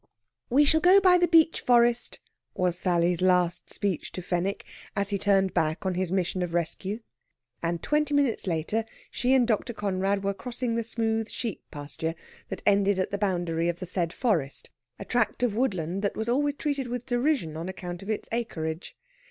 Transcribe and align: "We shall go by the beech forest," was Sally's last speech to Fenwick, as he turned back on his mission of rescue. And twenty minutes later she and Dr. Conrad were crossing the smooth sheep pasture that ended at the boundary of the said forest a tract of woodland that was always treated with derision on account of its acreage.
"We 0.49 0.65
shall 0.65 0.81
go 0.81 0.99
by 0.99 1.19
the 1.19 1.27
beech 1.27 1.61
forest," 1.61 2.19
was 2.55 2.75
Sally's 2.75 3.21
last 3.21 3.71
speech 3.71 4.11
to 4.13 4.23
Fenwick, 4.23 4.65
as 4.95 5.09
he 5.11 5.19
turned 5.19 5.53
back 5.53 5.85
on 5.85 5.93
his 5.93 6.11
mission 6.11 6.41
of 6.41 6.55
rescue. 6.55 7.01
And 7.61 7.83
twenty 7.83 8.15
minutes 8.15 8.47
later 8.47 8.83
she 9.11 9.35
and 9.35 9.45
Dr. 9.47 9.73
Conrad 9.73 10.23
were 10.23 10.33
crossing 10.33 10.73
the 10.73 10.81
smooth 10.83 11.29
sheep 11.29 11.61
pasture 11.69 12.15
that 12.49 12.63
ended 12.65 12.97
at 12.97 13.11
the 13.11 13.19
boundary 13.19 13.69
of 13.69 13.77
the 13.77 13.85
said 13.85 14.11
forest 14.11 14.71
a 14.97 15.05
tract 15.05 15.43
of 15.43 15.53
woodland 15.53 16.01
that 16.01 16.17
was 16.17 16.27
always 16.27 16.55
treated 16.55 16.87
with 16.87 17.05
derision 17.05 17.55
on 17.55 17.69
account 17.69 18.01
of 18.01 18.09
its 18.09 18.27
acreage. 18.31 18.97